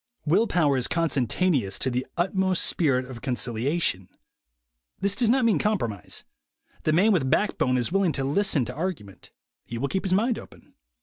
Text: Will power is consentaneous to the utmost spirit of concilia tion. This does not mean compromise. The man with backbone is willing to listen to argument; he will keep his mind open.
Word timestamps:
Will 0.25 0.47
power 0.47 0.77
is 0.77 0.87
consentaneous 0.87 1.77
to 1.77 1.91
the 1.91 2.07
utmost 2.17 2.63
spirit 2.65 3.05
of 3.05 3.21
concilia 3.21 3.79
tion. 3.79 4.09
This 4.99 5.15
does 5.15 5.29
not 5.29 5.45
mean 5.45 5.59
compromise. 5.59 6.23
The 6.85 6.91
man 6.91 7.11
with 7.11 7.29
backbone 7.29 7.77
is 7.77 7.91
willing 7.91 8.13
to 8.13 8.23
listen 8.23 8.65
to 8.65 8.73
argument; 8.73 9.29
he 9.63 9.77
will 9.77 9.89
keep 9.89 10.05
his 10.05 10.13
mind 10.13 10.39
open. 10.39 10.73